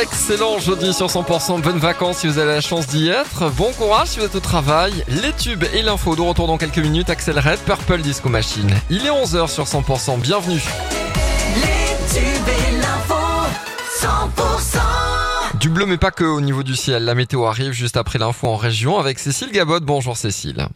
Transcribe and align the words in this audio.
Excellent 0.00 0.58
jeudi 0.58 0.92
sur 0.92 1.06
100%. 1.06 1.60
Bonnes 1.60 1.78
vacances 1.78 2.18
si 2.18 2.28
vous 2.28 2.38
avez 2.38 2.52
la 2.52 2.60
chance 2.60 2.86
d'y 2.86 3.08
être. 3.08 3.50
Bon 3.50 3.72
courage 3.72 4.08
si 4.08 4.18
vous 4.18 4.26
êtes 4.26 4.34
au 4.34 4.40
travail. 4.40 5.04
Les 5.08 5.32
tubes 5.32 5.64
et 5.74 5.82
l'info 5.82 6.14
de 6.14 6.20
retour 6.20 6.46
dans 6.46 6.58
quelques 6.58 6.78
minutes. 6.78 7.10
Axel 7.10 7.38
Red, 7.38 7.58
Purple 7.60 8.00
Disco 8.00 8.28
Machine. 8.28 8.70
Il 8.88 9.04
est 9.04 9.10
11h 9.10 9.48
sur 9.48 9.64
100%. 9.64 10.20
Bienvenue. 10.20 10.62
Les 11.56 12.20
tubes 12.20 12.48
et 12.48 12.76
l'info, 12.76 13.14
100%. 14.00 15.58
Du 15.58 15.68
bleu 15.68 15.86
mais 15.86 15.98
pas 15.98 16.10
que 16.12 16.24
au 16.24 16.40
niveau 16.40 16.62
du 16.62 16.76
ciel. 16.76 17.04
La 17.04 17.14
météo 17.14 17.46
arrive 17.46 17.72
juste 17.72 17.96
après 17.96 18.18
l'info 18.18 18.46
en 18.46 18.56
région 18.56 18.98
avec 18.98 19.18
Cécile 19.18 19.50
Gabot. 19.50 19.80
Bonjour 19.80 20.16
Cécile. 20.16 20.68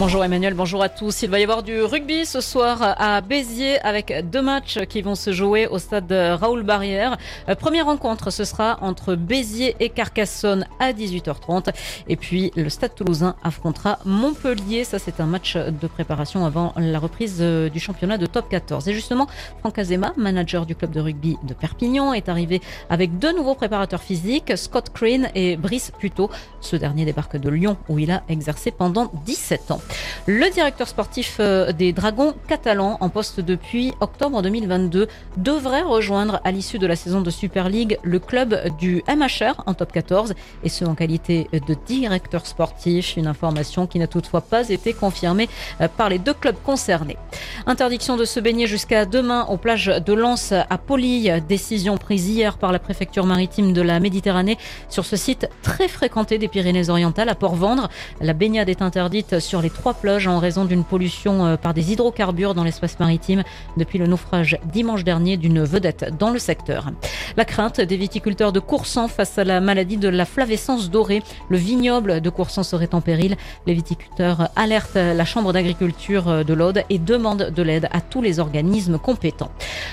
Bonjour 0.00 0.24
Emmanuel, 0.24 0.54
bonjour 0.54 0.82
à 0.82 0.88
tous. 0.88 1.20
Il 1.24 1.28
va 1.28 1.40
y 1.40 1.42
avoir 1.42 1.62
du 1.62 1.82
rugby 1.82 2.24
ce 2.24 2.40
soir 2.40 2.78
à 2.98 3.20
Béziers 3.20 3.78
avec 3.80 4.30
deux 4.30 4.40
matchs 4.40 4.78
qui 4.88 5.02
vont 5.02 5.14
se 5.14 5.30
jouer 5.30 5.66
au 5.66 5.78
stade 5.78 6.10
Raoul 6.10 6.62
Barrière. 6.62 7.18
Euh, 7.50 7.54
première 7.54 7.84
rencontre, 7.84 8.30
ce 8.30 8.44
sera 8.44 8.78
entre 8.80 9.14
Béziers 9.14 9.76
et 9.78 9.90
Carcassonne 9.90 10.66
à 10.78 10.94
18h30. 10.94 11.74
Et 12.08 12.16
puis 12.16 12.50
le 12.56 12.70
stade 12.70 12.94
toulousain 12.94 13.36
affrontera 13.44 13.98
Montpellier. 14.06 14.84
Ça, 14.84 14.98
c'est 14.98 15.20
un 15.20 15.26
match 15.26 15.58
de 15.58 15.86
préparation 15.86 16.46
avant 16.46 16.72
la 16.78 16.98
reprise 16.98 17.36
euh, 17.42 17.68
du 17.68 17.78
championnat 17.78 18.16
de 18.16 18.24
top 18.24 18.48
14. 18.48 18.88
Et 18.88 18.94
justement, 18.94 19.26
Franck 19.58 19.78
Azema, 19.78 20.14
manager 20.16 20.64
du 20.64 20.76
club 20.76 20.92
de 20.92 21.00
rugby 21.00 21.36
de 21.42 21.52
Perpignan, 21.52 22.14
est 22.14 22.30
arrivé 22.30 22.62
avec 22.88 23.18
deux 23.18 23.36
nouveaux 23.36 23.54
préparateurs 23.54 24.02
physiques, 24.02 24.56
Scott 24.56 24.88
Crane 24.94 25.28
et 25.34 25.58
Brice 25.58 25.92
Puto. 25.98 26.30
Ce 26.62 26.76
dernier 26.76 27.04
débarque 27.04 27.36
de 27.36 27.50
Lyon 27.50 27.76
où 27.90 27.98
il 27.98 28.10
a 28.10 28.22
exercé 28.30 28.70
pendant 28.70 29.10
17 29.26 29.72
ans. 29.72 29.82
Le 30.26 30.50
directeur 30.50 30.88
sportif 30.88 31.36
euh, 31.40 31.72
des 31.72 31.92
Dragons 31.92 32.34
catalans, 32.48 32.98
en 33.00 33.08
poste 33.08 33.40
depuis 33.40 33.92
octobre 34.00 34.42
2022, 34.42 35.08
devrait 35.36 35.82
rejoindre 35.82 36.40
à 36.44 36.50
l'issue 36.50 36.78
de 36.78 36.86
la 36.86 36.96
saison 36.96 37.20
de 37.20 37.30
Super 37.30 37.68
League 37.68 37.98
le 38.02 38.18
club 38.18 38.56
du 38.78 39.02
MHR 39.08 39.62
en 39.66 39.74
top 39.74 39.92
14, 39.92 40.34
et 40.64 40.68
ce 40.68 40.84
en 40.84 40.94
qualité 40.94 41.48
de 41.52 41.74
directeur 41.86 42.46
sportif. 42.46 43.16
Une 43.16 43.26
information 43.26 43.86
qui 43.86 43.98
n'a 43.98 44.06
toutefois 44.06 44.40
pas 44.40 44.68
été 44.68 44.92
confirmée 44.92 45.48
euh, 45.80 45.88
par 45.88 46.08
les 46.08 46.18
deux 46.18 46.34
clubs 46.34 46.60
concernés. 46.62 47.16
Interdiction 47.66 48.16
de 48.16 48.24
se 48.24 48.40
baigner 48.40 48.66
jusqu'à 48.66 49.06
demain 49.06 49.46
aux 49.46 49.56
plages 49.56 49.86
de 49.86 50.12
Lens 50.12 50.52
à 50.52 50.78
Poli. 50.78 51.30
Décision 51.48 51.96
prise 51.96 52.28
hier 52.28 52.58
par 52.58 52.72
la 52.72 52.78
préfecture 52.78 53.26
maritime 53.26 53.72
de 53.72 53.82
la 53.82 54.00
Méditerranée 54.00 54.58
sur 54.88 55.04
ce 55.04 55.16
site 55.16 55.48
très 55.62 55.88
fréquenté 55.88 56.38
des 56.38 56.48
Pyrénées-Orientales 56.48 57.28
à 57.28 57.34
Port-Vendre. 57.34 57.88
La 58.20 58.32
baignade 58.32 58.68
est 58.68 58.82
interdite 58.82 59.40
sur 59.40 59.62
les 59.62 59.70
trois 59.80 59.94
plages 59.94 60.26
en 60.26 60.38
raison 60.38 60.66
d'une 60.66 60.84
pollution 60.84 61.46
euh, 61.46 61.56
par 61.56 61.72
des 61.72 61.90
hydrocarbures 61.90 62.52
dans 62.52 62.64
l'espace 62.64 63.00
maritime 63.00 63.44
depuis 63.78 63.98
le 63.98 64.06
naufrage 64.06 64.58
dimanche 64.70 65.04
dernier 65.04 65.38
d'une 65.38 65.64
vedette 65.64 66.14
dans 66.18 66.28
le 66.28 66.38
secteur. 66.38 66.90
La 67.38 67.46
crainte 67.46 67.80
des 67.80 67.96
viticulteurs 67.96 68.52
de 68.52 68.60
Coursan 68.60 69.08
face 69.08 69.38
à 69.38 69.44
la 69.44 69.58
maladie 69.62 69.96
de 69.96 70.08
la 70.08 70.26
flavescence 70.26 70.90
dorée. 70.90 71.22
Le 71.48 71.56
vignoble 71.56 72.20
de 72.20 72.28
Coursan 72.28 72.62
serait 72.62 72.94
en 72.94 73.00
péril. 73.00 73.36
Les 73.66 73.72
viticulteurs 73.72 74.50
alertent 74.54 74.96
la 74.96 75.24
Chambre 75.24 75.54
d'agriculture 75.54 76.44
de 76.44 76.52
l'Aude 76.54 76.82
et 76.90 76.98
demandent 76.98 77.50
de 77.50 77.62
l'aide 77.62 77.88
à 77.90 78.02
tous 78.02 78.20
les 78.20 78.38
organismes 78.38 78.98
compétents. 78.98 79.50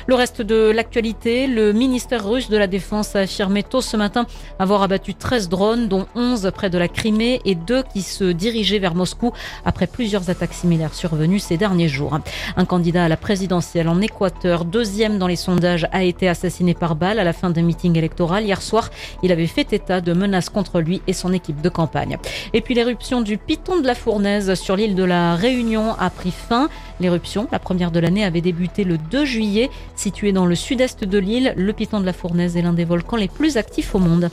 Le 0.08 0.16
reste 0.16 0.42
de 0.42 0.70
l'actualité, 0.70 1.48
le 1.48 1.72
ministère 1.72 2.28
russe 2.28 2.50
de 2.50 2.58
la 2.58 2.68
Défense 2.68 3.16
a 3.16 3.20
affirmé 3.20 3.64
tôt 3.64 3.82
ce 3.82 3.96
matin 3.96 4.26
avoir 4.60 4.82
abattu 4.82 5.14
13 5.14 5.48
drones, 5.48 5.88
dont 5.88 6.08
11 6.16 6.52
près 6.54 6.70
de 6.70 6.78
la 6.78 6.90
Crimée 6.90 7.40
et 7.46 7.56
deux 7.56 7.84
qui 7.84 8.02
se 8.02 8.26
dirigeaient 8.26 8.80
vers 8.80 8.96
Moscou 8.96 9.32
après 9.68 9.86
plusieurs 9.86 10.32
attaques 10.32 10.54
similaires 10.54 10.96
survenues 10.96 11.40
ces 11.40 11.58
derniers 11.58 11.90
jours. 11.90 12.20
Un 12.56 12.66
candidat 12.66 13.04
à 13.04 13.10
la 13.10 13.18
présidentielle 13.18 13.90
en 13.90 14.02
Équateur, 14.02 14.66
deuxième 14.66 15.20
dans 15.20 15.28
les 15.28 15.36
sondages, 15.36 15.88
a 15.92 16.04
été 16.04 16.28
assassiné 16.28 16.74
par 16.74 16.96
balle 16.96 17.20
à 17.20 17.24
la 17.24 17.34
fin 17.34 17.52
d'un 17.52 17.62
meeting 17.62 17.96
électoral. 17.98 18.46
Hier 18.46 18.62
soir, 18.62 18.90
il 19.22 19.32
avait 19.32 19.46
fait 19.46 19.74
état 19.74 20.02
de 20.02 20.14
menaces 20.14 20.50
contre 20.50 20.80
lui 20.80 21.02
et 21.06 21.14
son 21.14 21.34
équipe 21.34 21.62
de 21.62 21.70
campagne. 21.70 22.18
Et 22.54 22.62
puis 22.62 22.74
l'éruption 22.74 23.22
du 23.22 23.38
Piton 23.38 23.82
de 23.82 23.86
la 23.86 23.94
Fournaise 23.94 24.54
sur 24.56 24.78
l'île 24.78 24.96
de 24.96 25.04
la 25.04 25.36
Réunion 25.36 25.94
a 26.00 26.10
pris 26.10 26.32
fin. 26.32 26.70
L'éruption, 27.02 27.48
la 27.52 27.60
première 27.60 27.92
de 27.92 28.00
l'année, 28.00 28.24
avait 28.24 28.42
débuté 28.42 28.86
le 28.86 28.98
2 28.98 29.26
juillet. 29.26 29.70
Situé 29.96 30.32
dans 30.32 30.46
le 30.46 30.56
sud-est 30.56 31.04
de 31.04 31.18
l'île, 31.18 31.54
le 31.58 31.74
Piton 31.74 32.00
de 32.00 32.06
la 32.06 32.14
Fournaise 32.14 32.56
est 32.56 32.62
l'un 32.62 32.74
des 32.74 32.86
volcans 32.86 33.18
les 33.18 33.28
plus 33.28 33.58
actifs 33.58 33.94
au 33.94 34.00
monde. 34.00 34.30